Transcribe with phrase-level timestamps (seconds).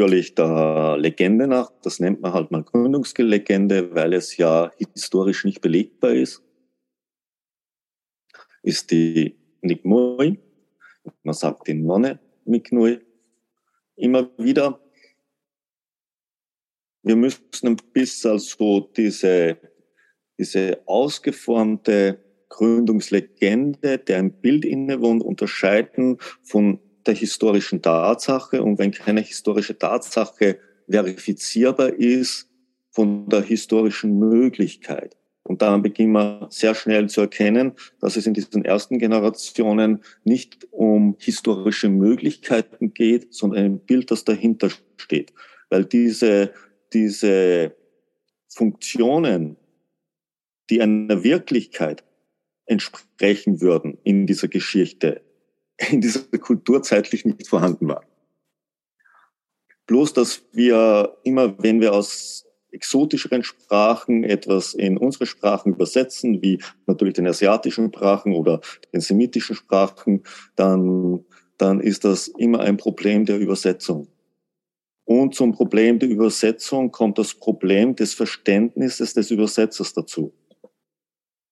[0.00, 5.60] Natürlich der Legende nach, das nennt man halt mal Gründungslegende, weil es ja historisch nicht
[5.60, 6.42] belegbar ist,
[8.62, 10.38] ist die Nikmui,
[11.22, 13.00] man sagt die Nonne Niknui,
[13.96, 14.80] immer wieder.
[17.02, 19.58] Wir müssen ein bisschen so diese,
[20.38, 29.20] diese ausgeformte Gründungslegende, der ein Bild innewohnt, unterscheiden von der historischen Tatsache und wenn keine
[29.20, 30.58] historische Tatsache
[30.88, 32.48] verifizierbar ist,
[32.90, 35.16] von der historischen Möglichkeit.
[35.44, 40.66] Und dann beginnen wir sehr schnell zu erkennen, dass es in diesen ersten Generationen nicht
[40.70, 45.32] um historische Möglichkeiten geht, sondern ein Bild, das dahinter steht.
[45.70, 46.52] Weil diese,
[46.92, 47.74] diese
[48.48, 49.56] Funktionen,
[50.68, 52.04] die einer Wirklichkeit
[52.66, 55.22] entsprechen würden in dieser Geschichte,
[55.88, 58.04] in dieser Kultur zeitlich nicht vorhanden war.
[59.86, 66.62] Bloß, dass wir immer, wenn wir aus exotischeren Sprachen etwas in unsere Sprachen übersetzen, wie
[66.86, 68.60] natürlich den asiatischen Sprachen oder
[68.92, 70.22] den semitischen Sprachen,
[70.54, 71.24] dann,
[71.56, 74.06] dann ist das immer ein Problem der Übersetzung.
[75.04, 80.32] Und zum Problem der Übersetzung kommt das Problem des Verständnisses des Übersetzers dazu.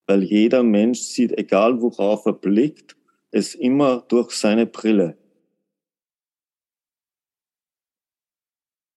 [0.07, 2.98] Weil jeder Mensch sieht, egal worauf er blickt,
[3.31, 5.17] es immer durch seine Brille.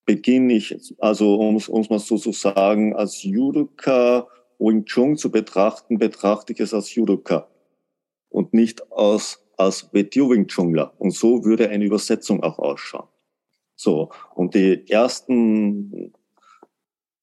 [0.05, 4.27] Beginne ich, also um es mal so zu sagen, als Judoka
[4.59, 7.47] Wing Chun zu betrachten, betrachte ich es als Judoka
[8.29, 10.93] und nicht als, als Wetiu Wing Chunler.
[10.99, 13.07] Und so würde eine Übersetzung auch ausschauen.
[13.75, 14.09] So.
[14.35, 16.13] Und die ersten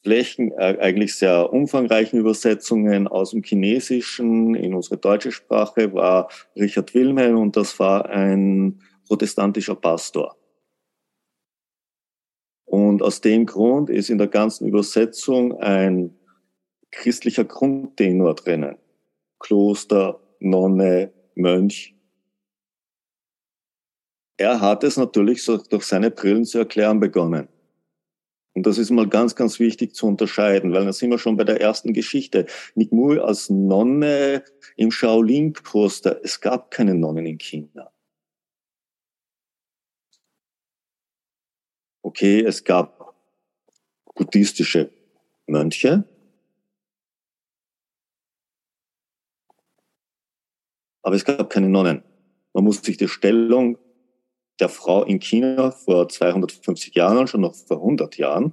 [0.03, 6.95] Flächen, äh, eigentlich sehr umfangreichen Übersetzungen aus dem Chinesischen in unsere deutsche Sprache war Richard
[6.95, 10.37] Wilhelm und das war ein protestantischer Pastor.
[12.65, 16.15] Und aus dem Grund ist in der ganzen Übersetzung ein
[16.91, 18.77] christlicher Grundtenor drinnen.
[19.39, 21.95] Kloster, Nonne, Mönch.
[24.37, 27.49] Er hat es natürlich durch seine Brillen zu erklären begonnen.
[28.59, 31.45] Und das ist mal ganz, ganz wichtig zu unterscheiden, weil da sind wir schon bei
[31.45, 32.47] der ersten Geschichte.
[32.75, 34.43] Nick Moore als Nonne
[34.75, 36.19] im Shaolin-Kloster.
[36.25, 37.93] Es gab keine Nonnen in China.
[42.03, 43.15] Okay, es gab
[44.17, 44.91] buddhistische
[45.47, 46.03] Mönche.
[51.03, 52.03] Aber es gab keine Nonnen.
[52.53, 53.79] Man muss sich die Stellung
[54.61, 58.53] der Frau in China vor 250 Jahren, schon noch vor 100 Jahren,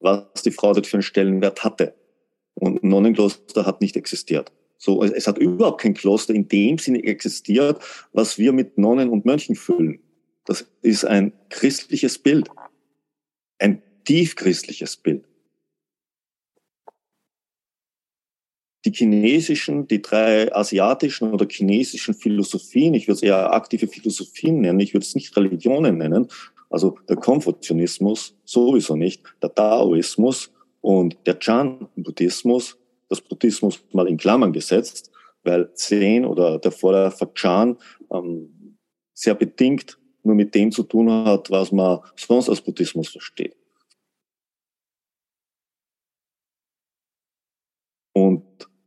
[0.00, 1.94] was die Frau dort für einen Stellenwert hatte.
[2.54, 4.52] Und ein Nonnenkloster hat nicht existiert.
[4.78, 7.80] So, es hat überhaupt kein Kloster in dem Sinne existiert,
[8.12, 10.00] was wir mit Nonnen und Mönchen füllen.
[10.44, 12.48] Das ist ein christliches Bild.
[13.58, 15.24] Ein tiefchristliches Bild.
[18.86, 24.80] Die chinesischen, die drei asiatischen oder chinesischen Philosophien, ich würde es eher aktive Philosophien nennen,
[24.80, 26.28] ich würde es nicht Religionen nennen,
[26.70, 34.52] also der Konfuzianismus sowieso nicht, der Daoismus und der Chan-Buddhismus, das Buddhismus mal in Klammern
[34.52, 35.10] gesetzt,
[35.42, 37.76] weil Zen oder der Vorläufer Chan
[38.12, 38.76] ähm,
[39.14, 43.56] sehr bedingt nur mit dem zu tun hat, was man sonst als Buddhismus versteht.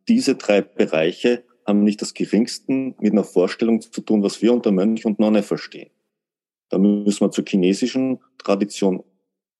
[0.10, 4.72] Diese drei Bereiche haben nicht das geringsten mit einer Vorstellung zu tun, was wir unter
[4.72, 5.92] Mönch und Nonne verstehen.
[6.70, 9.04] Da müssen wir zur chinesischen Tradition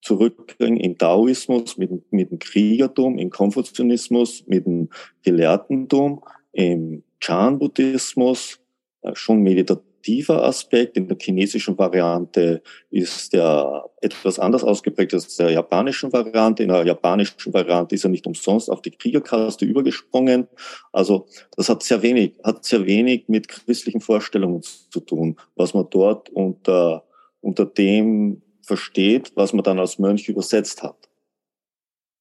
[0.02, 4.90] zurückgehen, im Taoismus, mit, mit dem Kriegertum, im Konfuzianismus, mit dem
[5.24, 8.60] Gelehrtentum, im Chan-Buddhismus,
[9.02, 10.98] äh, schon meditativ meditativer Aspekt.
[10.98, 16.64] In der chinesischen Variante ist der etwas anders ausgeprägt als der japanischen Variante.
[16.64, 20.48] In der japanischen Variante ist er nicht umsonst auf die Kriegerkaste übergesprungen.
[20.92, 25.88] Also das hat sehr wenig, hat sehr wenig mit christlichen Vorstellungen zu tun, was man
[25.90, 27.04] dort unter,
[27.42, 31.10] unter dem versteht, was man dann als Mönch übersetzt hat.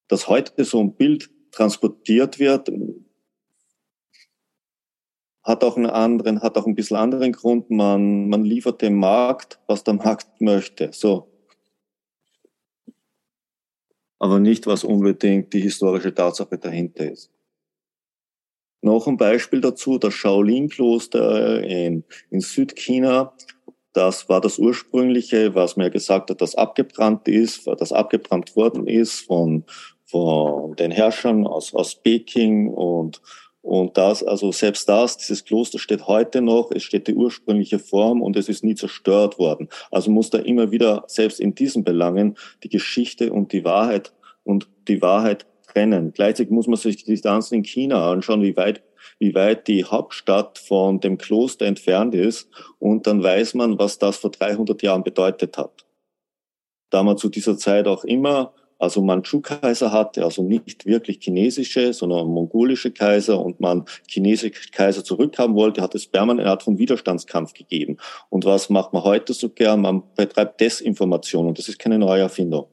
[0.08, 2.70] Dass heute so ein Bild transportiert wird,
[5.48, 7.70] hat auch einen anderen, hat auch ein bisschen anderen Grund.
[7.70, 10.90] Man, man liefert dem Markt, was der Markt möchte.
[10.92, 11.28] So.
[14.18, 17.30] aber nicht, was unbedingt die historische Tatsache dahinter ist.
[18.80, 23.32] Noch ein Beispiel dazu, das Shaolin-Kloster in, in Südchina.
[23.92, 29.20] Das war das ursprüngliche, was mir gesagt hat, das abgebrannt ist, das abgebrannt worden ist
[29.20, 29.64] von,
[30.04, 33.20] von den Herrschern aus, aus Peking und,
[33.68, 38.22] und das, also selbst das, dieses Kloster steht heute noch, es steht die ursprüngliche Form
[38.22, 39.68] und es ist nie zerstört worden.
[39.90, 44.70] Also muss da immer wieder, selbst in diesen Belangen, die Geschichte und die Wahrheit und
[44.88, 46.14] die Wahrheit trennen.
[46.14, 48.82] Gleichzeitig muss man sich die Distanzen in China anschauen, wie weit,
[49.18, 52.48] wie weit die Hauptstadt von dem Kloster entfernt ist.
[52.78, 55.84] Und dann weiß man, was das vor 300 Jahren bedeutet hat.
[56.88, 62.28] Da man zu dieser Zeit auch immer also Mandschu-Kaiser hatte, also nicht wirklich chinesische, sondern
[62.28, 67.54] mongolische Kaiser und man chinesische Kaiser zurückhaben wollte, hat es permanent eine Art von Widerstandskampf
[67.54, 67.96] gegeben.
[68.30, 69.80] Und was macht man heute so gern?
[69.80, 72.66] Man betreibt Desinformation und das ist keine neue Erfindung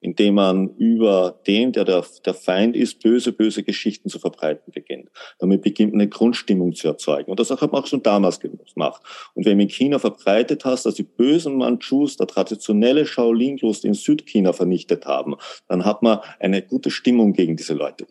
[0.00, 5.10] indem man über den, der, der Feind ist, böse, böse Geschichten zu verbreiten beginnt.
[5.38, 7.30] Damit beginnt eine Grundstimmung zu erzeugen.
[7.30, 9.02] Und das hat man auch schon damals gemacht.
[9.34, 13.94] Und wenn du in China verbreitet hast, dass die bösen Mandschus der traditionelle Shaolin-Kloster in
[13.94, 15.36] Südchina vernichtet haben,
[15.68, 18.06] dann hat man eine gute Stimmung gegen diese Leute.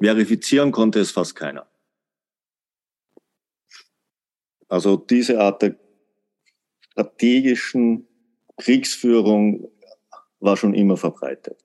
[0.00, 1.66] Verifizieren konnte es fast keiner.
[4.68, 5.76] Also diese Art der
[6.90, 8.08] strategischen
[8.56, 9.70] Kriegsführung
[10.44, 11.64] war schon immer verbreitet.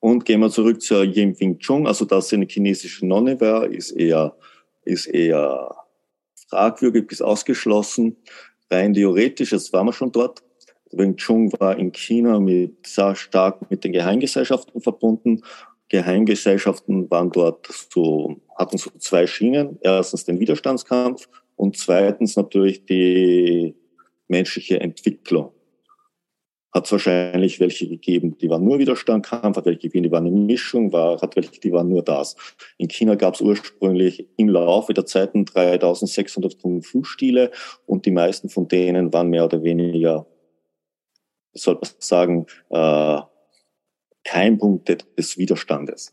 [0.00, 3.66] Und gehen wir zurück zur Yin Wing Chun, also dass sie eine chinesische Nonne war,
[3.66, 4.36] ist eher,
[4.84, 5.74] ist eher
[6.48, 8.16] fragwürdig bis ausgeschlossen.
[8.70, 10.42] Rein theoretisch, jetzt waren wir schon dort.
[10.92, 15.42] Wing Chun war in China mit, sehr stark mit den Geheimgesellschaften verbunden.
[15.88, 19.78] Geheimgesellschaften waren dort so, hatten so zwei Schienen.
[19.80, 23.74] Erstens den Widerstandskampf und zweitens natürlich die
[24.28, 25.54] menschliche Entwicklung
[26.74, 30.36] hat es wahrscheinlich welche gegeben, die waren nur Widerstandskampf, hat welche gegeben, die waren eine
[30.36, 32.36] Mischung, war, hat welche, die waren nur das.
[32.78, 37.52] In China gab es ursprünglich im Laufe der Zeiten 3600 Kung-Fu-Stile
[37.86, 40.26] und die meisten von denen waren mehr oder weniger,
[41.52, 43.20] soll man sagen, äh,
[44.24, 46.12] Keimpunkte des Widerstandes.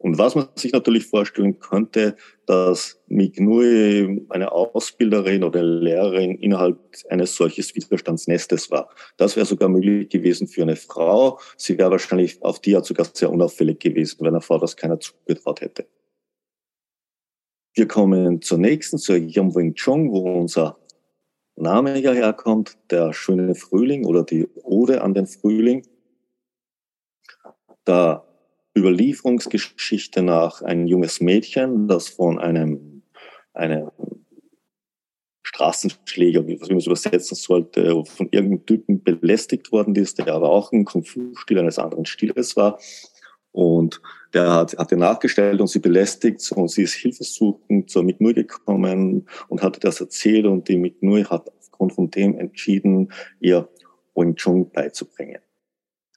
[0.00, 2.16] Und was man sich natürlich vorstellen könnte,
[2.46, 6.78] dass Mignui eine Ausbilderin oder Lehrerin innerhalb
[7.10, 8.88] eines solches Widerstandsnestes war.
[9.18, 11.38] Das wäre sogar möglich gewesen für eine Frau.
[11.58, 14.98] Sie wäre wahrscheinlich auf die Art sogar sehr unauffällig gewesen, wenn eine Frau das keiner
[14.98, 15.86] zugetraut hätte.
[17.74, 20.78] Wir kommen zur nächsten, zur Yam Wing Chong, wo unser
[21.56, 25.86] Name ja herkommt, der schöne Frühling oder die Ode an den Frühling.
[27.84, 28.24] Da
[28.80, 33.02] Überlieferungsgeschichte nach ein junges Mädchen, das von einem,
[33.52, 33.90] einem
[35.42, 40.72] Straßenschläger, wie man es übersetzen sollte, von irgendeinem Typen belästigt worden ist, der aber auch
[40.72, 42.78] ein Kung-Fu-Stil eines anderen Stiles war.
[43.52, 44.00] Und
[44.32, 49.28] der hat, hat ihr nachgestellt und sie belästigt und sie ist hilfesuchend zur Mitnui gekommen
[49.48, 53.68] und hatte das erzählt und die Mitnui hat aufgrund von dem entschieden, ihr
[54.14, 55.40] Wing Chun beizubringen.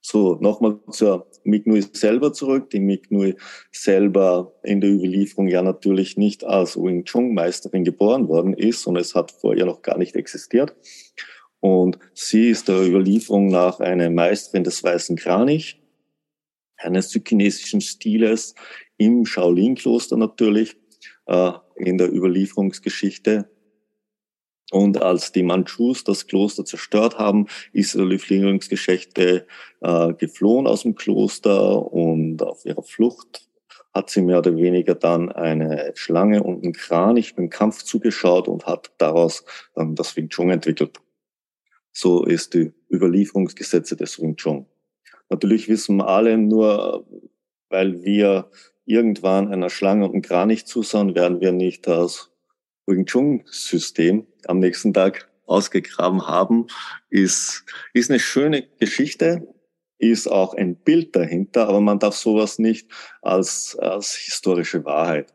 [0.06, 2.70] So, nochmal zur Mignui selber zurück.
[2.72, 3.36] Die Mignui
[3.72, 9.02] selber in der Überlieferung ja natürlich nicht als Wing Chun Meisterin geboren worden ist, sondern
[9.02, 10.76] es hat vor ihr noch gar nicht existiert.
[11.62, 15.82] Und sie ist der Überlieferung nach eine Meisterin des Weißen Kranich,
[16.76, 18.56] eines südchinesischen Stiles
[18.98, 20.76] im Shaolin-Kloster natürlich,
[21.28, 23.50] äh, in der Überlieferungsgeschichte
[24.74, 29.46] und als die Mandschus das Kloster zerstört haben, ist die Flüchtlingsgeschichte
[29.82, 33.48] äh, geflohen aus dem Kloster und auf ihrer Flucht
[33.94, 38.66] hat sie mehr oder weniger dann eine Schlange und einen Kranich beim Kampf zugeschaut und
[38.66, 41.00] hat daraus dann das Wing Chun entwickelt.
[41.92, 44.66] So ist die Überlieferungsgesetze des Wing Chun.
[45.30, 47.06] Natürlich wissen wir alle nur,
[47.70, 48.50] weil wir
[48.86, 52.33] irgendwann einer Schlange und einem Kranich zusahen, werden wir nicht das
[52.86, 56.68] Wing Chun System am nächsten Tag ausgegraben haben,
[57.10, 59.48] ist, ist eine schöne Geschichte,
[59.98, 62.90] ist auch ein Bild dahinter, aber man darf sowas nicht
[63.22, 65.34] als, als historische Wahrheit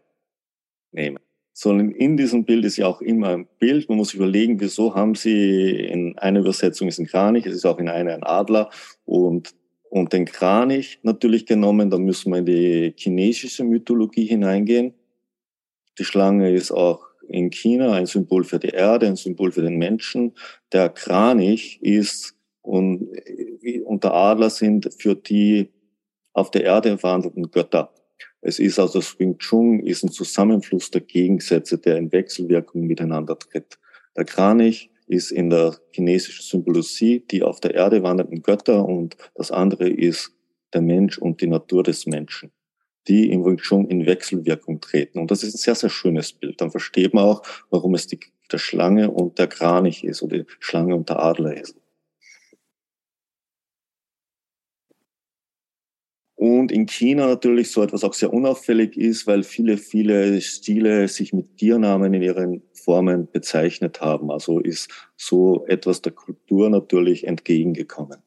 [0.93, 1.19] nehmen.
[1.52, 3.88] Sondern in diesem Bild ist ja auch immer ein Bild.
[3.88, 7.78] Man muss überlegen, wieso haben sie in einer Übersetzung ist ein Kranich, es ist auch
[7.78, 8.71] in einer ein Adler
[9.05, 9.55] und
[9.90, 14.95] und den Kranich natürlich genommen, dann müssen wir in die chinesische Mythologie hineingehen.
[15.99, 19.76] Die Schlange ist auch in China ein Symbol für die Erde, ein Symbol für den
[19.76, 20.32] Menschen.
[20.73, 23.08] Der Kranich ist und,
[23.85, 25.70] und der Adler sind für die
[26.32, 27.92] auf der Erde verhandelten Götter.
[28.40, 33.38] Es ist also das Wing Chun ist ein Zusammenfluss der Gegensätze, der in Wechselwirkung miteinander
[33.38, 33.78] tritt.
[34.16, 39.50] Der Kranich ist in der chinesischen Symbologie die auf der Erde wandernden Götter und das
[39.50, 40.32] andere ist
[40.75, 42.52] der Mensch und die Natur des Menschen,
[43.09, 45.19] die im Wing Chun in Wechselwirkung treten.
[45.19, 46.61] Und das ist ein sehr, sehr schönes Bild.
[46.61, 48.21] Dann versteht man auch, warum es die,
[48.53, 51.77] der Schlange und der Kranich ist oder die Schlange und der Adler ist.
[56.38, 61.33] Und in China natürlich so etwas auch sehr unauffällig ist, weil viele, viele Stile sich
[61.33, 64.31] mit Tiernamen in ihren Formen bezeichnet haben.
[64.31, 68.23] Also ist so etwas der Kultur natürlich entgegengekommen.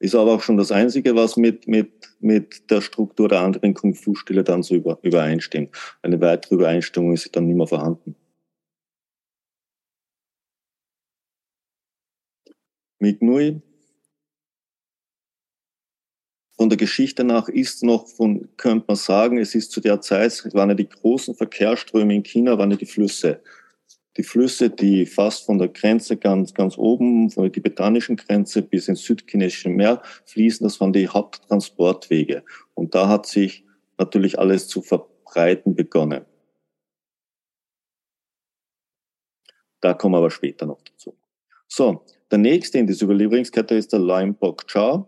[0.00, 4.42] Ist aber auch schon das Einzige, was mit, mit, mit der Struktur der anderen Kung-Fu-Stile
[4.42, 5.76] dann so über, übereinstimmt.
[6.02, 8.16] Eine weitere Übereinstimmung ist dann nicht mehr vorhanden.
[12.98, 13.60] Mit Nui
[16.56, 20.44] von der Geschichte nach ist noch von, könnte man sagen, es ist zu der Zeit,
[20.52, 23.42] waren ja die großen Verkehrsströme in China, waren ja die Flüsse.
[24.16, 28.88] Die Flüsse, die fast von der Grenze ganz, ganz oben, von der tibetanischen Grenze bis
[28.88, 32.42] ins südchinesische Meer fließen, das waren die Haupttransportwege.
[32.74, 33.64] Und da hat sich
[33.98, 36.24] natürlich alles zu verbreiten begonnen.
[39.80, 41.16] Da kommen wir aber später noch dazu.
[41.68, 45.06] So, der nächste in dieser Überlieferungskette ist der Lime Bok Cha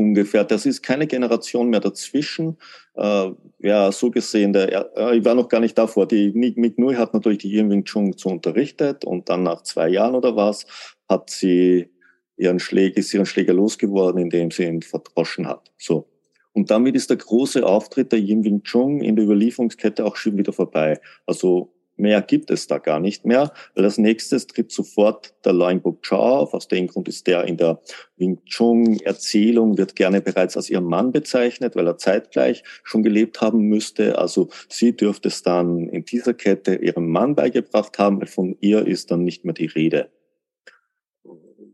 [0.00, 0.44] ungefähr.
[0.44, 2.56] Das ist keine Generation mehr dazwischen.
[2.94, 3.30] Äh,
[3.60, 6.08] ja, so gesehen, der, äh, ich war noch gar nicht davor.
[6.08, 9.88] Die Mick Nui hat natürlich die Yin Wing Chun zu unterrichtet und dann nach zwei
[9.88, 10.66] Jahren oder was
[11.08, 11.90] hat sie
[12.36, 15.70] ihren Schläger, ist ihren Schläger losgeworden, indem sie ihn verdroschen hat.
[15.78, 16.08] So.
[16.52, 20.36] Und damit ist der große Auftritt der Yin Wing Chun in der Überlieferungskette auch schon
[20.36, 21.00] wieder vorbei.
[21.26, 25.82] Also Mehr gibt es da gar nicht mehr, weil als nächstes tritt sofort der Loin
[25.82, 26.54] Buk Chao auf.
[26.54, 27.80] Aus dem Grund ist der in der
[28.16, 33.42] Wing Chun Erzählung, wird gerne bereits als ihr Mann bezeichnet, weil er zeitgleich schon gelebt
[33.42, 34.18] haben müsste.
[34.18, 38.86] Also sie dürfte es dann in dieser Kette ihrem Mann beigebracht haben, weil von ihr
[38.86, 40.10] ist dann nicht mehr die Rede.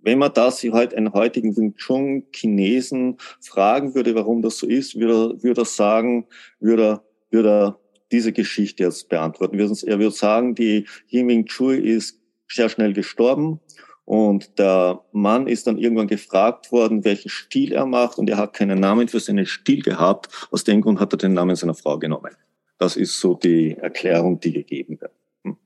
[0.02, 4.99] Wenn man das heute einen heutigen Wing Chun Chinesen fragen würde, warum das so ist,
[4.99, 6.26] würde, er sagen,
[6.59, 7.80] würde, würde er
[8.13, 9.59] diese Geschichte jetzt beantworten.
[9.59, 13.61] Er würde sagen, die Yiming Chui ist sehr schnell gestorben
[14.05, 18.53] und der Mann ist dann irgendwann gefragt worden, welchen Stil er macht und er hat
[18.53, 20.49] keinen Namen für seinen Stil gehabt.
[20.51, 22.33] Aus dem Grund hat er den Namen seiner Frau genommen.
[22.79, 25.13] Das ist so die Erklärung, die gegeben wird.
[25.45, 25.57] Hm.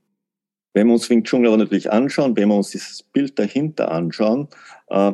[0.73, 4.49] Wenn wir uns Wing Chun aber natürlich anschauen, wenn wir uns dieses Bild dahinter anschauen,
[4.89, 5.13] äh,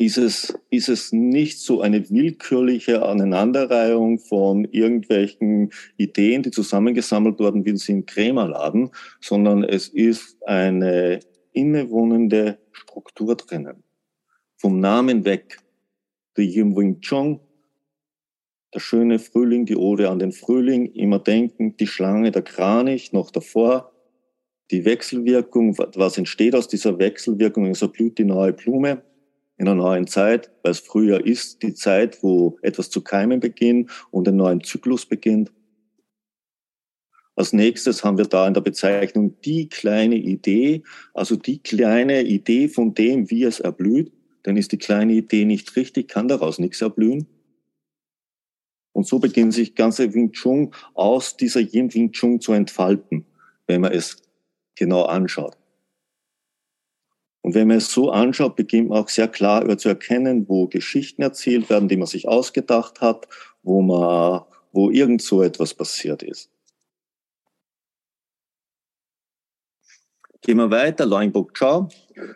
[0.00, 7.66] ist es, ist es nicht so eine willkürliche Aneinanderreihung von irgendwelchen Ideen, die zusammengesammelt wurden,
[7.66, 8.90] wie sie im Krämerladen,
[9.20, 11.20] sondern es ist eine
[11.52, 13.84] innewohnende Struktur drinnen.
[14.56, 15.58] Vom Namen weg.
[16.36, 17.40] Der Yim Wing Chong,
[18.72, 23.30] der schöne Frühling, die Ode an den Frühling, immer denken, die Schlange, der Kranich, noch
[23.30, 23.92] davor,
[24.70, 29.02] die Wechselwirkung, was entsteht aus dieser Wechselwirkung, so blüht die neue Blume,
[29.60, 33.90] in einer neuen Zeit, weil es Frühjahr ist, die Zeit, wo etwas zu keimen beginnt
[34.10, 35.52] und ein neuer Zyklus beginnt.
[37.36, 42.68] Als nächstes haben wir da in der Bezeichnung die kleine Idee, also die kleine Idee
[42.68, 44.10] von dem, wie es erblüht.
[44.46, 47.26] Denn ist die kleine Idee nicht richtig, kann daraus nichts erblühen.
[48.92, 53.26] Und so beginnt sich ganze Wing Chun aus dieser Yin Wing Chun zu entfalten,
[53.66, 54.22] wenn man es
[54.74, 55.58] genau anschaut.
[57.42, 61.22] Und wenn man es so anschaut, beginnt man auch sehr klar zu erkennen, wo Geschichten
[61.22, 63.28] erzählt werden, die man sich ausgedacht hat,
[63.62, 64.42] wo man,
[64.72, 66.50] wo irgend so etwas passiert ist.
[70.42, 71.88] Gehen wir weiter, Buk Chao.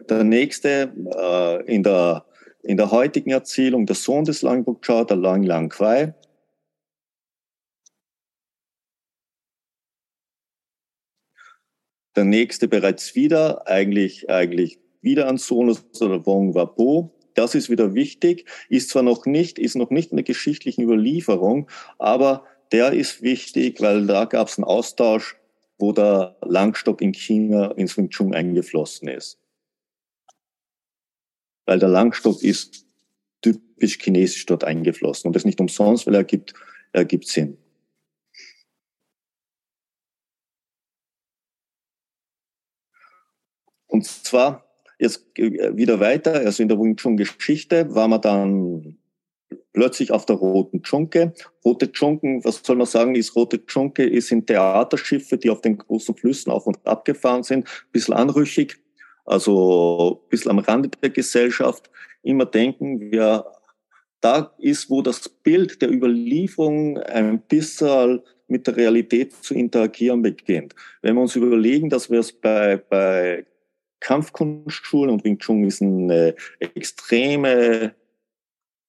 [0.09, 2.25] Der nächste äh, in, der,
[2.63, 6.15] in der heutigen Erzählung, der Sohn des Buk Chao, der Lang Lang Kwai.
[12.17, 17.11] Der nächste bereits wieder, eigentlich, eigentlich wieder an Sonus oder Wong Wapo.
[17.35, 21.69] Das ist wieder wichtig, ist zwar noch nicht, ist noch nicht in der geschichtlichen Überlieferung,
[21.99, 25.37] aber der ist wichtig, weil da gab es einen Austausch,
[25.79, 29.41] wo der Langstock in China ins Wing Chun eingeflossen ist.
[31.67, 32.87] Weil der Langstock ist
[33.43, 36.55] typisch chinesisch dort eingeflossen und das nicht umsonst, weil er gibt,
[36.93, 37.59] er gibt Sinn.
[43.87, 44.65] Und zwar
[45.05, 48.97] Jetzt wieder weiter, also in der Wing Chun Geschichte war man dann
[49.75, 51.35] plötzlich auf der Roten Dschunke.
[51.63, 55.77] Rote Dschunken, was soll man sagen, ist Rote Dschunke, ist in Theaterschiffe, die auf den
[55.77, 58.79] großen Flüssen auf und ab gefahren sind, ein bisschen anrüchig,
[59.27, 61.91] also ein bisschen am Rande der Gesellschaft.
[62.23, 63.45] Immer denken, wir
[64.23, 70.75] da ist, wo das Bild der Überlieferung ein bisschen mit der Realität zu interagieren beginnt.
[71.03, 73.45] Wenn wir uns überlegen, dass wir es bei, bei
[74.05, 77.95] Kampfkunstschulen und Wing Chun ist eine extreme,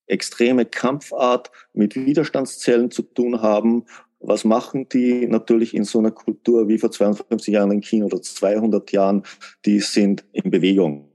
[0.07, 3.85] extreme Kampfart mit Widerstandszellen zu tun haben.
[4.19, 8.21] Was machen die natürlich in so einer Kultur wie vor 52 Jahren in China oder
[8.21, 9.23] 200 Jahren?
[9.63, 11.09] Die sind in Bewegung.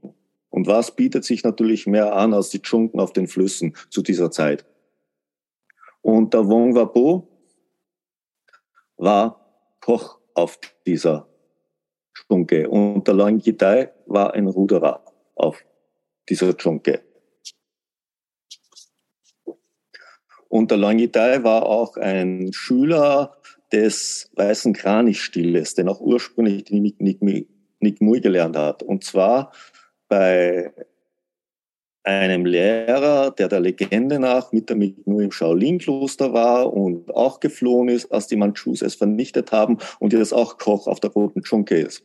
[0.49, 4.31] Und was bietet sich natürlich mehr an als die Dschunken auf den Flüssen zu dieser
[4.31, 4.65] Zeit?
[6.01, 7.27] Und der Wong Wabo
[8.97, 11.30] war Koch auf dieser
[12.13, 15.03] Schunke und der Lang Yidai war ein Ruderer
[15.35, 15.63] auf
[16.29, 17.01] dieser Schunke.
[20.49, 23.37] Und der Lang Yidai war auch ein Schüler
[23.71, 27.21] des weißen Kranichstiles, den auch ursprünglich Nick, Nick,
[27.79, 28.83] Nick Mui gelernt hat.
[28.83, 29.53] Und zwar
[30.09, 30.73] bei
[32.03, 37.89] einem Lehrer, der der Legende nach mit der nur im Shaolin-Kloster war und auch geflohen
[37.89, 41.75] ist, als die Manchus es vernichtet haben und jetzt auch Koch auf der Roten Dschunke
[41.75, 42.03] ist.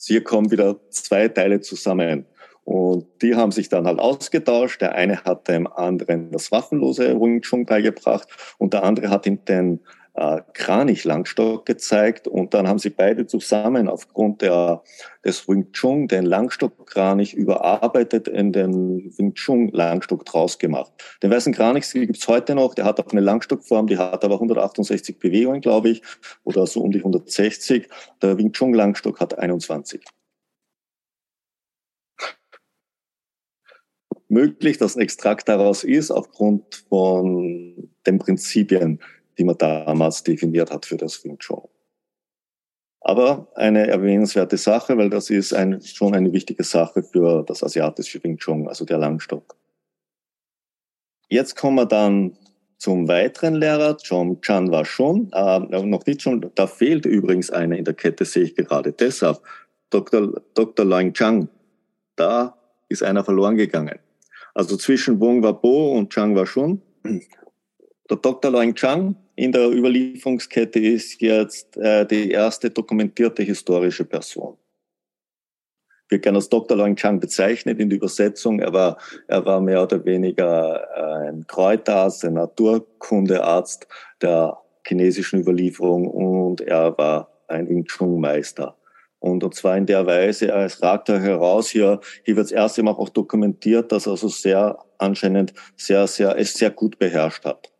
[0.00, 2.26] Hier kommen wieder zwei Teile zusammen.
[2.62, 4.80] Und die haben sich dann halt ausgetauscht.
[4.80, 9.44] Der eine hat dem anderen das waffenlose Wing Chun beigebracht und der andere hat ihm
[9.44, 9.80] den
[10.16, 14.82] äh, Kranich-Langstock gezeigt und dann haben sie beide zusammen aufgrund der,
[15.24, 20.92] des Wing Chun den Langstock-Kranich überarbeitet in den Wing Chun Langstock draus gemacht.
[21.22, 25.18] Den weißen Kranich gibt's heute noch, der hat auch eine Langstockform, die hat aber 168
[25.18, 26.02] Bewegungen, glaube ich,
[26.44, 27.88] oder so um die 160.
[28.22, 30.02] Der Wing Chun Langstock hat 21.
[34.28, 39.00] Möglich, dass ein Extrakt daraus ist, aufgrund von den Prinzipien,
[39.38, 41.68] die man damals definiert hat für das Wing Chun.
[43.00, 48.22] Aber eine erwähnenswerte Sache, weil das ist ein, schon eine wichtige Sache für das asiatische
[48.24, 49.56] Wing Chun, also der Langstock.
[51.28, 52.36] Jetzt kommen wir dann
[52.78, 57.76] zum weiteren Lehrer, John Chan war schon, äh, noch nicht schon, da fehlt übrigens einer
[57.76, 59.40] in der Kette, sehe ich gerade deshalb.
[59.90, 60.40] Dr.
[60.54, 60.84] Dr.
[60.84, 61.48] Lang Chang,
[62.16, 62.56] da
[62.88, 63.98] ist einer verloren gegangen.
[64.52, 66.82] Also zwischen Wong Wabo und Chang Washun.
[67.04, 68.50] Der Dr.
[68.50, 74.56] Lang Chang in der Überlieferungskette ist jetzt äh, die erste dokumentierte historische Person.
[76.08, 76.76] Wir können als Dr.
[76.76, 78.60] Lang Chang bezeichnet in der Übersetzung.
[78.60, 78.96] Er war,
[79.26, 83.86] er war mehr oder weniger äh, ein Kräuterarzt, ein Naturkundearzt
[84.22, 88.76] der chinesischen Überlieferung und er war ein Wing Chun Meister.
[89.18, 92.82] Und, und zwar in der Weise, es ragt da heraus hier, hier wird das erste
[92.82, 97.72] Mal auch dokumentiert, dass er also sehr anscheinend sehr, sehr, es sehr gut beherrscht hat.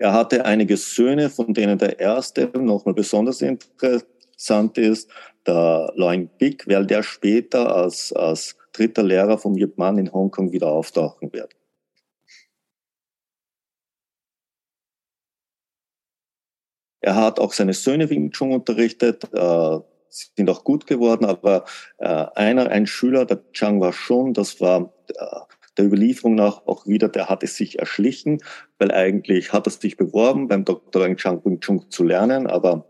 [0.00, 5.10] Er hatte einige Söhne, von denen der erste nochmal besonders interessant ist,
[5.46, 10.52] der Loing Big, weil der später als, als dritter Lehrer vom Yip Man in Hongkong
[10.52, 11.54] wieder auftauchen wird.
[17.02, 21.66] Er hat auch seine Söhne Wing Chun unterrichtet, äh, sind auch gut geworden, aber
[21.98, 25.40] äh, einer, ein Schüler, der Chang war schon, das war äh,
[25.76, 28.38] der Überlieferung nach auch wieder, der hat es sich erschlichen,
[28.78, 31.02] weil eigentlich hat er sich beworben, beim Dr.
[31.02, 32.86] Wang Chang Wing Chun zu lernen, aber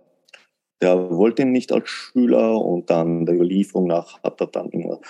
[0.80, 5.00] der wollte ihn nicht als Schüler und dann der Überlieferung nach hat er dann immer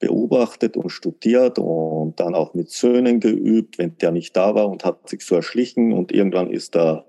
[0.00, 4.84] beobachtet und studiert und dann auch mit Söhnen geübt, wenn der nicht da war und
[4.84, 7.04] hat sich so erschlichen und irgendwann ist der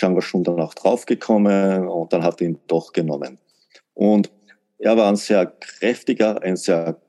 [0.00, 3.38] Django schon dann auch draufgekommen und dann hat er ihn doch genommen.
[3.94, 4.30] Und
[4.78, 7.00] er war ein sehr kräftiger, ein sehr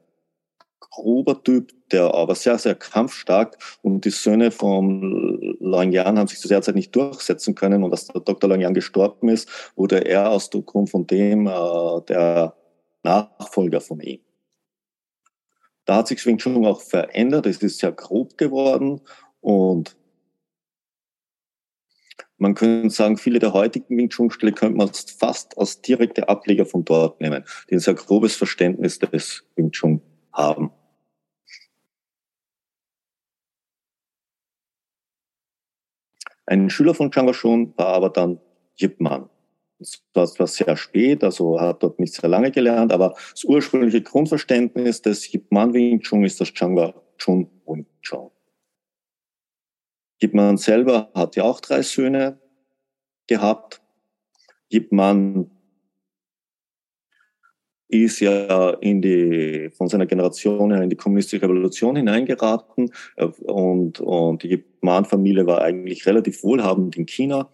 [0.89, 6.47] grober Typ, der aber sehr, sehr kampfstark und die Söhne von Langyan haben sich zu
[6.47, 8.49] der Zeit nicht durchsetzen können und als der Dr.
[8.49, 12.56] Langyan gestorben ist, wurde er aus Grund von dem äh, der
[13.04, 14.19] Nachfolger von ihm.
[15.86, 19.02] Da hat sich Wing Chun auch verändert, es ist sehr grob geworden
[19.41, 19.95] und
[22.38, 26.65] man könnte sagen, viele der heutigen Wing Chun Stile könnte man fast als direkte Ableger
[26.65, 30.71] von dort nehmen, die ein sehr grobes Verständnis des Wing Chun haben.
[36.49, 38.39] Ein Schüler von Chang Shun war aber dann
[38.75, 39.29] Yip Man.
[40.13, 45.03] Das war sehr spät, also hat dort nicht sehr lange gelernt, aber das ursprüngliche Grundverständnis
[45.03, 48.31] des Yip Man Wing Chun ist das Chang Chun Wing Chun.
[50.19, 52.39] Yip Man selber hat ja auch drei Söhne
[53.27, 53.79] gehabt.
[54.71, 55.51] Yip Man
[57.89, 64.41] ist ja in die, von seiner Generation her in die kommunistische Revolution hineingeraten und, und
[64.41, 67.49] die Man-Familie war eigentlich relativ wohlhabend in China.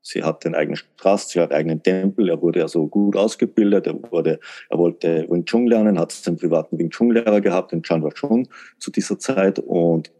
[0.00, 2.28] Sie hat den eigenen Straß, sie hat einen eigenen Tempel.
[2.28, 3.86] Er wurde also gut ausgebildet.
[3.86, 7.82] Er wurde, er wollte Wing Chun lernen, hat seinen privaten Wing Chun Lehrer gehabt, den
[7.82, 10.10] Chan Chun zu dieser Zeit und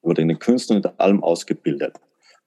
[0.00, 1.98] wurde in den Künsten und allem ausgebildet.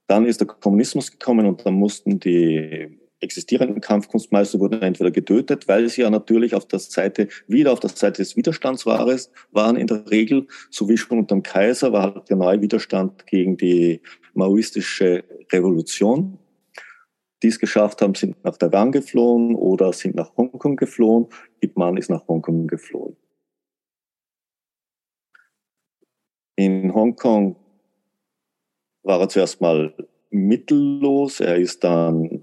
[0.07, 5.89] Dann ist der Kommunismus gekommen und dann mussten die existierenden Kampfkunstmeister wurden entweder getötet, weil
[5.89, 10.10] sie ja natürlich auf der Seite, wieder auf der Seite des Widerstands waren in der
[10.10, 14.01] Regel, so wie schon unter dem Kaiser war halt der neue Widerstand gegen die
[14.34, 16.38] maoistische Revolution.
[17.41, 21.27] Die es geschafft haben, sind nach Taiwan geflohen oder sind nach Hongkong geflohen.
[21.62, 23.15] Ip Man ist nach Hongkong geflohen.
[26.58, 27.55] In Hongkong
[29.03, 29.93] war er zuerst mal
[30.29, 31.39] mittellos.
[31.39, 32.38] Er ist dann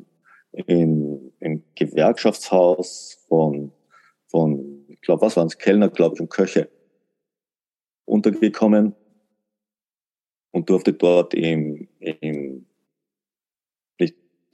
[0.66, 3.72] in, im Gewerkschaftshaus von,
[4.28, 6.68] von ich glaube, was waren es, Kellner, glaube ich, und Köche
[8.04, 8.94] untergekommen
[10.52, 12.65] und durfte dort im, im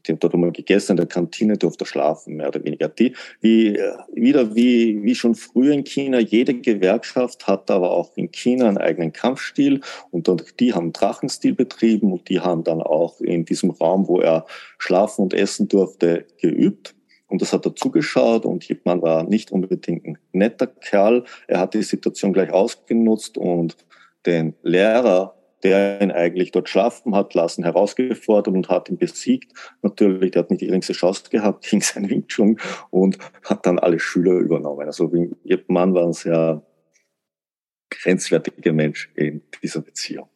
[0.08, 2.88] nicht, dort einmal gegessen, in der Kantine durfte schlafen, mehr oder weniger.
[2.88, 3.78] Die, wie,
[4.12, 8.78] wieder wie, wie schon früher in China, jede Gewerkschaft hat aber auch in China einen
[8.78, 13.70] eigenen Kampfstil und dort, die haben Drachenstil betrieben und die haben dann auch in diesem
[13.70, 14.46] Raum, wo er
[14.78, 16.94] schlafen und essen durfte, geübt.
[17.28, 21.24] Und das hat er zugeschaut und Jipman war nicht unbedingt ein netter Kerl.
[21.46, 23.74] Er hat die Situation gleich ausgenutzt und
[24.26, 29.52] den Lehrer der ihn eigentlich dort schlafen hat lassen, herausgefordert und hat ihn besiegt.
[29.82, 32.58] Natürlich, der hat nicht die geringste Chance gehabt gegen seinen Wing Chun
[32.90, 34.86] und hat dann alle Schüler übernommen.
[34.86, 36.62] Also Wing Yip Man war ein sehr
[37.90, 40.28] grenzwertiger Mensch in dieser Beziehung.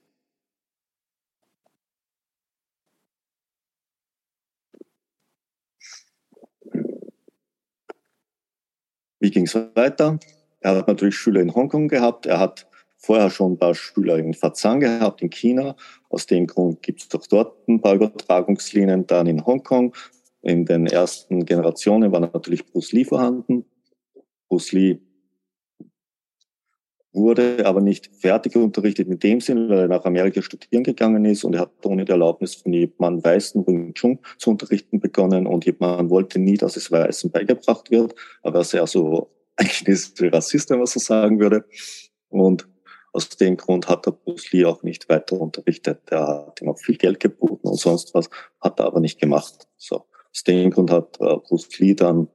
[9.18, 10.20] Wie ging es weiter?
[10.60, 12.26] Er hat natürlich Schüler in Hongkong gehabt.
[12.26, 12.68] Er hat
[13.06, 15.76] vorher schon ein paar Schüler in Fazan gehabt, in China.
[16.10, 19.06] Aus dem Grund gibt es doch dort ein paar Übertragungslinien.
[19.06, 19.94] Dann in Hongkong.
[20.42, 23.64] In den ersten Generationen war natürlich Bruce Lee vorhanden.
[24.48, 24.98] Bruce Lee
[27.12, 31.44] wurde aber nicht fertig unterrichtet in dem Sinn, weil er nach Amerika studieren gegangen ist
[31.44, 35.64] und er hat ohne die Erlaubnis von jemandem Weißen Wing Chun zu unterrichten begonnen und
[35.64, 38.14] jemand wollte nie, dass es Weißen beigebracht wird.
[38.42, 39.68] aber Er war sehr so ein
[40.30, 41.64] Rassist, wenn man so sagen würde.
[42.28, 42.68] Und
[43.16, 46.02] aus dem Grund hat der Bruce Lee auch nicht weiter unterrichtet.
[46.10, 48.28] Er hat ihm auch viel Geld geboten und sonst was,
[48.60, 49.66] hat er aber nicht gemacht.
[49.78, 50.04] So.
[50.30, 52.28] Aus dem Grund hat äh, Bruce Lee dann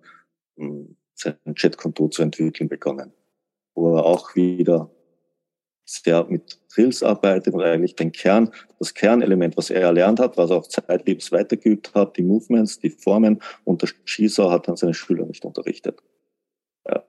[0.57, 3.13] hm, sein Jetkonto zu entwickeln begonnen,
[3.75, 4.89] wo er auch wieder
[5.85, 10.49] sehr mit Drills arbeitet und eigentlich den Kern, das Kernelement, was er erlernt hat, was
[10.49, 14.95] er auch zeitlebens weitergeübt hat, die Movements, die Formen und das Schießer hat dann seine
[14.95, 16.01] Schüler nicht unterrichtet.
[16.87, 17.03] Ja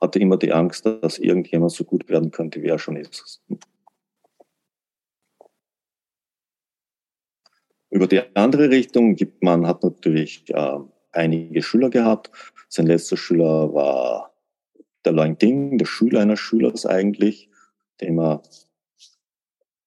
[0.00, 3.42] hatte immer die Angst, dass irgendjemand so gut werden könnte, wie er schon ist.
[7.90, 10.78] Über die andere Richtung gibt man hat natürlich äh,
[11.12, 12.30] einige Schüler gehabt.
[12.68, 14.34] Sein letzter Schüler war
[15.04, 17.48] der Lang Ding, der Schüler eines Schülers eigentlich,
[18.00, 18.42] dem er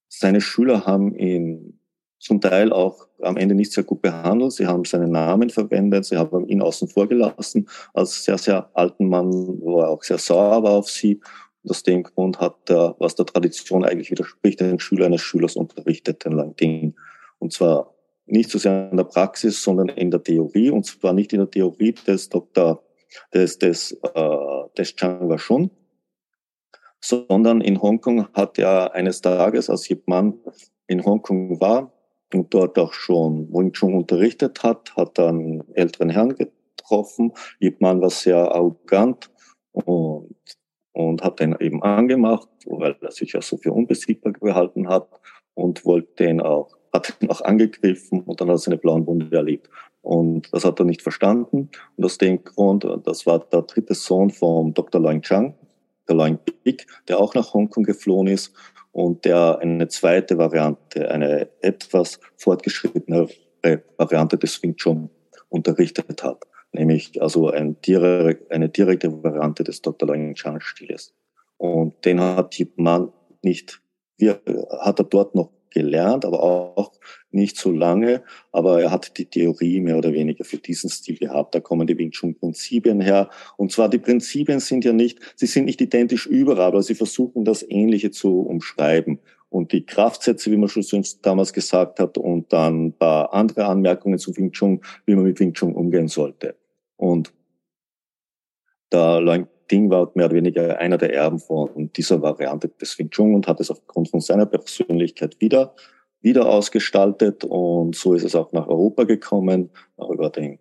[0.07, 1.78] seine Schüler haben ihn
[2.19, 4.51] zum Teil auch am Ende nicht sehr gut behandelt.
[4.51, 9.07] Sie haben seinen Namen verwendet, sie haben ihn außen vor gelassen als sehr, sehr alten
[9.07, 11.21] Mann, wo er auch sehr sauer war auf sie.
[11.63, 15.55] Und aus dem Grund hat er, was der Tradition eigentlich widerspricht, den Schüler eines Schülers
[15.55, 16.95] unterrichtet, den Lang Ding.
[17.39, 17.93] Und zwar
[18.25, 20.69] nicht so sehr in der Praxis, sondern in der Theorie.
[20.69, 22.83] Und zwar nicht in der Theorie des Dr.
[23.33, 25.71] des, des, äh, des Chang Washun,
[27.01, 30.37] sondern in Hongkong hat er eines Tages, als Yip Man
[30.87, 31.93] in Hongkong war,
[32.33, 37.33] und dort auch schon Wing Chun unterrichtet hat, hat dann älteren Herrn getroffen.
[37.59, 39.29] Ip Man war sehr arrogant
[39.71, 40.35] und,
[40.93, 45.07] und hat den eben angemacht, weil er sich ja so für unbesiegbar gehalten hat
[45.53, 49.35] und wollte den auch, hat ihn auch angegriffen und dann hat er seine blauen Wunde
[49.35, 49.69] erlebt.
[50.01, 51.69] Und das hat er nicht verstanden.
[51.97, 55.01] Und aus dem Grund, das war der dritte Sohn von Dr.
[55.01, 55.55] Loing Chang,
[56.07, 58.53] der Loing Big, der auch nach Hongkong geflohen ist
[58.99, 63.29] und der eine zweite Variante, eine etwas fortgeschrittenere
[63.95, 65.09] Variante des Wing Chun
[65.47, 67.77] unterrichtet hat, nämlich also ein,
[68.49, 70.09] eine direkte Variante des Dr.
[70.09, 71.13] Lang Chan Stiles.
[71.55, 73.81] Und den hat man nicht,
[74.17, 76.91] wie, hat er dort noch gelernt, aber auch
[77.31, 78.23] nicht so lange.
[78.51, 81.55] Aber er hat die Theorie mehr oder weniger für diesen Stil gehabt.
[81.55, 83.29] Da kommen die Wing Chun Prinzipien her.
[83.57, 87.45] Und zwar die Prinzipien sind ja nicht, sie sind nicht identisch überall, aber sie versuchen
[87.45, 89.19] das Ähnliche zu umschreiben.
[89.49, 90.85] Und die Kraftsätze, wie man schon
[91.23, 95.39] damals gesagt hat, und dann ein paar andere Anmerkungen zu Wing Chun, wie man mit
[95.39, 96.55] Wing Chun umgehen sollte.
[96.97, 97.33] Und
[98.89, 103.09] da Leung Ding war mehr oder weniger einer der Erben von dieser Variante des Wing
[103.09, 105.75] Chun und hat es aufgrund von seiner Persönlichkeit wieder
[106.21, 110.59] wieder ausgestaltet und so ist es auch nach Europa gekommen, auch über den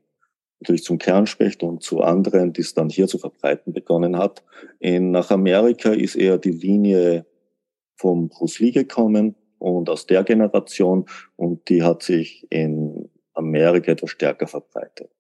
[0.61, 4.45] natürlich zum Kernspecht und zu anderen, die es dann hier zu verbreiten begonnen hat.
[4.81, 7.27] In, nach Amerika ist eher die Linie
[7.97, 14.11] vom Bruce Lee gekommen und aus der Generation und die hat sich in Amerika etwas
[14.11, 15.11] stärker verbreitet.